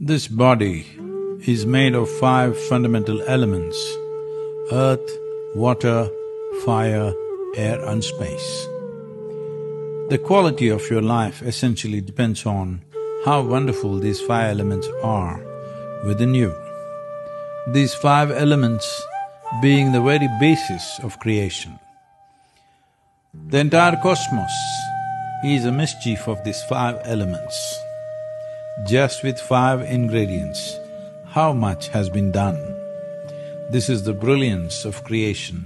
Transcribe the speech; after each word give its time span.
This 0.00 0.26
body 0.26 0.84
is 1.46 1.66
made 1.66 1.94
of 1.94 2.10
five 2.10 2.58
fundamental 2.58 3.22
elements 3.28 3.78
earth, 4.72 5.08
water, 5.54 6.10
fire, 6.64 7.14
air 7.54 7.80
and 7.84 8.02
space. 8.02 8.66
The 10.10 10.20
quality 10.20 10.68
of 10.68 10.90
your 10.90 11.00
life 11.00 11.42
essentially 11.42 12.00
depends 12.00 12.44
on 12.44 12.82
how 13.24 13.42
wonderful 13.42 14.00
these 14.00 14.20
five 14.20 14.50
elements 14.50 14.88
are 15.04 15.40
within 16.04 16.34
you. 16.34 16.52
These 17.72 17.94
five 17.94 18.32
elements 18.32 18.84
being 19.62 19.92
the 19.92 20.02
very 20.02 20.28
basis 20.40 20.98
of 21.04 21.20
creation. 21.20 21.78
The 23.48 23.58
entire 23.58 23.96
cosmos 24.02 24.52
is 25.44 25.64
a 25.64 25.72
mischief 25.72 26.26
of 26.26 26.42
these 26.42 26.60
five 26.64 27.00
elements. 27.04 27.83
Just 28.82 29.22
with 29.22 29.38
five 29.38 29.82
ingredients, 29.82 30.76
how 31.28 31.52
much 31.52 31.88
has 31.88 32.10
been 32.10 32.32
done? 32.32 32.58
This 33.70 33.88
is 33.88 34.02
the 34.02 34.12
brilliance 34.12 34.84
of 34.84 35.04
creation, 35.04 35.64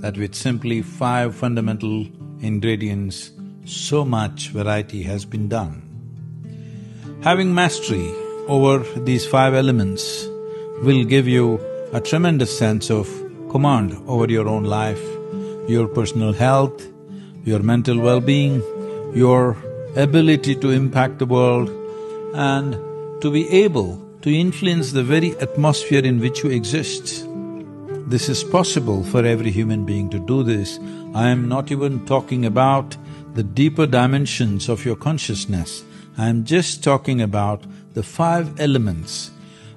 that 0.00 0.16
with 0.16 0.34
simply 0.34 0.80
five 0.80 1.34
fundamental 1.34 2.06
ingredients, 2.40 3.30
so 3.66 4.06
much 4.06 4.48
variety 4.48 5.02
has 5.02 5.26
been 5.26 5.50
done. 5.50 5.82
Having 7.22 7.54
mastery 7.54 8.10
over 8.48 8.78
these 9.00 9.26
five 9.26 9.52
elements 9.52 10.26
will 10.82 11.04
give 11.04 11.28
you 11.28 11.60
a 11.92 12.00
tremendous 12.00 12.58
sense 12.58 12.90
of 12.90 13.06
command 13.50 13.94
over 14.06 14.32
your 14.32 14.48
own 14.48 14.64
life, 14.64 15.04
your 15.68 15.86
personal 15.86 16.32
health, 16.32 16.82
your 17.44 17.60
mental 17.60 18.00
well-being, 18.00 18.62
your 19.14 19.58
ability 19.94 20.54
to 20.54 20.70
impact 20.70 21.18
the 21.18 21.26
world 21.26 21.70
and 22.36 22.74
to 23.22 23.30
be 23.30 23.48
able 23.48 24.02
to 24.20 24.30
influence 24.30 24.92
the 24.92 25.02
very 25.02 25.36
atmosphere 25.38 26.04
in 26.04 26.20
which 26.20 26.44
you 26.44 26.50
exist. 26.50 27.26
This 28.08 28.28
is 28.28 28.44
possible 28.44 29.02
for 29.04 29.24
every 29.24 29.50
human 29.50 29.84
being 29.84 30.10
to 30.10 30.18
do 30.18 30.42
this. 30.42 30.78
I 31.14 31.28
am 31.30 31.48
not 31.48 31.72
even 31.72 32.04
talking 32.04 32.44
about 32.44 32.96
the 33.34 33.42
deeper 33.42 33.86
dimensions 33.86 34.68
of 34.68 34.84
your 34.84 34.96
consciousness. 34.96 35.82
I 36.18 36.28
am 36.28 36.44
just 36.44 36.84
talking 36.84 37.20
about 37.22 37.62
the 37.94 38.02
five 38.02 38.60
elements, 38.60 39.30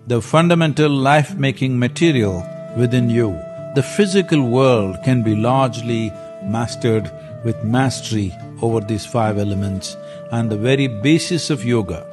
the 0.08 0.22
fundamental 0.22 0.90
life-making 0.90 1.80
material 1.80 2.46
within 2.78 3.10
you. 3.10 3.32
The 3.76 3.84
physical 3.84 4.44
world 4.44 4.98
can 5.06 5.24
be 5.24 5.36
largely 5.36 6.12
mastered 6.44 7.10
with 7.46 7.64
mastery 7.64 8.34
over 8.62 8.82
these 8.82 9.06
five 9.06 9.38
elements 9.38 9.96
and 10.32 10.50
the 10.50 10.58
very 10.58 10.88
basis 10.88 11.50
of 11.50 11.64
yoga, 11.64 12.06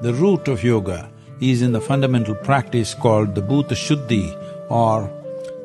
the 0.00 0.14
root 0.14 0.48
of 0.48 0.64
yoga 0.64 1.10
is 1.40 1.62
in 1.62 1.72
the 1.72 1.80
fundamental 1.80 2.34
practice 2.34 2.94
called 2.94 3.34
the 3.34 3.42
Bhuta 3.42 3.74
Shuddhi 3.74 4.34
or 4.70 5.10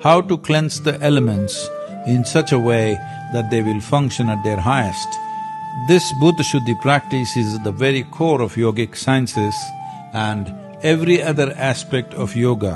how 0.01 0.21
to 0.21 0.37
cleanse 0.37 0.81
the 0.81 0.99
elements 1.01 1.69
in 2.05 2.25
such 2.25 2.51
a 2.51 2.59
way 2.59 2.93
that 3.33 3.49
they 3.49 3.61
will 3.61 3.79
function 3.79 4.29
at 4.29 4.43
their 4.43 4.59
highest. 4.59 5.07
This 5.87 6.13
Bhuta 6.21 6.43
Shuddhi 6.43 6.79
practice 6.81 7.35
is 7.37 7.59
the 7.63 7.71
very 7.71 8.03
core 8.03 8.41
of 8.41 8.55
yogic 8.55 8.95
sciences 8.95 9.55
and 10.13 10.53
every 10.83 11.21
other 11.21 11.53
aspect 11.57 12.13
of 12.13 12.35
yoga, 12.35 12.75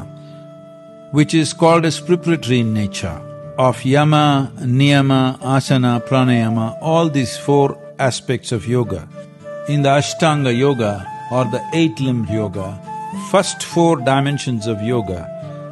which 1.12 1.34
is 1.34 1.54
called 1.54 1.86
as 1.86 2.00
preparatory 2.00 2.60
in 2.60 2.74
nature 2.74 3.22
of 3.58 3.84
yama, 3.84 4.52
niyama, 4.60 5.38
asana, 5.40 6.02
pranayama, 6.08 6.78
all 6.82 7.10
these 7.10 7.38
four 7.38 7.78
aspects 8.00 8.54
of 8.54 8.66
yoga. 8.66 9.08
In 9.68 9.82
the 9.82 9.90
Ashtanga 9.90 10.58
yoga 10.58 11.19
or 11.32 11.46
the 11.46 11.64
eight-limbed 11.74 12.30
yoga, 12.30 12.80
first 13.32 13.64
four 13.64 13.98
dimensions 13.98 14.68
of 14.68 14.82
yoga 14.82 15.28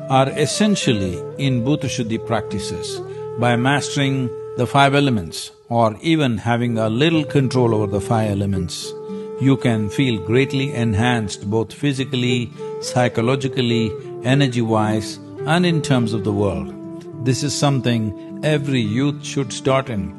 are 0.10 0.30
essentially 0.30 1.18
in 1.38 1.64
Bhuta 1.64 2.26
practices. 2.26 3.02
By 3.40 3.56
mastering 3.56 4.30
the 4.58 4.66
five 4.66 4.96
elements 4.96 5.52
or 5.70 5.98
even 6.02 6.38
having 6.38 6.78
a 6.78 6.90
little 6.90 7.24
control 7.24 7.76
over 7.76 7.88
the 7.88 8.02
five 8.02 8.32
elements, 8.32 8.94
you 9.40 9.58
can 9.58 9.90
feel 9.90 10.20
greatly 10.26 10.74
enhanced 10.74 11.50
both 11.50 11.72
physically, 11.74 12.52
psychologically, 12.82 13.92
energy-wise 14.24 15.20
and 15.46 15.66
in 15.66 15.82
terms 15.82 16.14
of 16.14 16.24
the 16.24 16.34
world. 16.34 16.74
This 17.26 17.44
is 17.44 17.54
something 17.54 18.40
every 18.44 18.82
youth 18.82 19.24
should 19.24 19.54
start 19.54 19.90
in. 19.90 20.16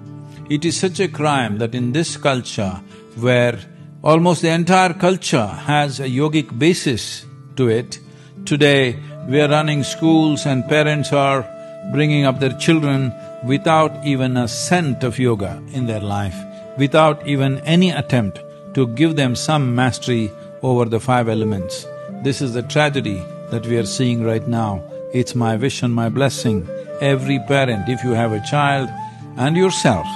It 0.51 0.65
is 0.65 0.79
such 0.79 1.01
a 1.01 1.09
crime 1.09 1.59
that 1.59 1.75
in 1.75 1.93
this 1.93 2.17
culture, 2.17 2.81
where 3.17 3.59
almost 4.03 4.43
the 4.43 4.51
entire 4.51 4.95
culture 4.95 5.47
has 5.47 6.01
a 6.01 6.09
yogic 6.09 6.57
basis 6.59 7.27
to 7.57 7.69
it, 7.69 7.99
today 8.45 8.97
we 9.29 9.41
are 9.41 9.49
running 9.49 9.83
schools 9.83 10.47
and 10.47 10.67
parents 10.69 11.13
are 11.13 11.49
bringing 11.93 12.25
up 12.25 12.39
their 12.39 12.57
children 12.59 13.13
without 13.45 14.05
even 14.05 14.37
a 14.37 14.47
scent 14.49 15.03
of 15.03 15.19
yoga 15.19 15.63
in 15.73 15.87
their 15.87 16.01
life, 16.01 16.37
without 16.77 17.27
even 17.27 17.59
any 17.61 17.91
attempt 17.91 18.41
to 18.75 18.87
give 18.95 19.17
them 19.17 19.35
some 19.35 19.75
mastery 19.75 20.31
over 20.63 20.85
the 20.85 21.01
five 21.01 21.29
elements. 21.29 21.87
This 22.23 22.41
is 22.41 22.53
the 22.53 22.63
tragedy 22.63 23.23
that 23.51 23.67
we 23.67 23.77
are 23.79 23.87
seeing 23.87 24.23
right 24.25 24.47
now. 24.47 24.83
It's 25.13 25.35
my 25.35 25.57
wish 25.57 25.83
and 25.83 25.95
my 25.95 26.09
blessing 26.09 26.69
every 27.01 27.39
parent, 27.47 27.89
if 27.89 28.03
you 28.05 28.11
have 28.11 28.33
a 28.33 28.45
child 28.47 28.89
and 29.37 29.57
yourself, 29.57 30.07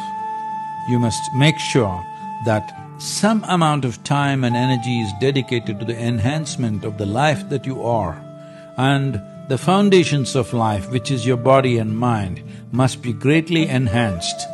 you 0.88 0.99
must 0.99 1.22
make 1.37 1.59
sure 1.59 2.04
that 2.44 2.81
some 3.02 3.42
amount 3.48 3.84
of 3.84 4.04
time 4.04 4.44
and 4.44 4.54
energy 4.54 5.00
is 5.00 5.12
dedicated 5.20 5.80
to 5.80 5.84
the 5.84 5.98
enhancement 5.98 6.84
of 6.84 6.98
the 6.98 7.06
life 7.06 7.48
that 7.48 7.66
you 7.66 7.82
are. 7.82 8.22
And 8.76 9.20
the 9.48 9.58
foundations 9.58 10.36
of 10.36 10.52
life, 10.52 10.88
which 10.88 11.10
is 11.10 11.26
your 11.26 11.36
body 11.36 11.78
and 11.78 11.98
mind, 11.98 12.42
must 12.70 13.02
be 13.02 13.12
greatly 13.12 13.66
enhanced. 13.66 14.46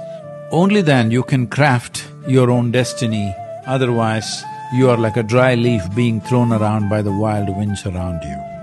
Only 0.51 0.81
then 0.81 1.11
you 1.11 1.23
can 1.23 1.47
craft 1.47 2.09
your 2.27 2.51
own 2.51 2.71
destiny, 2.71 3.35
otherwise 3.67 4.43
you 4.75 4.89
are 4.89 4.97
like 4.97 5.19
a 5.19 5.23
dry 5.23 5.55
leaf 5.55 5.83
being 5.95 6.23
thrown 6.23 6.51
around 6.51 6.89
by 6.89 7.03
the 7.03 7.13
wild 7.13 7.55
winds 7.55 7.85
around 7.85 8.23
you. 8.23 8.58